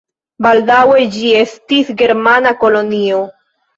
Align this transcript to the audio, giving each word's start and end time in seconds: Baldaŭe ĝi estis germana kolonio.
Baldaŭe 0.45 1.03
ĝi 1.17 1.29
estis 1.43 1.93
germana 2.03 2.55
kolonio. 2.65 3.21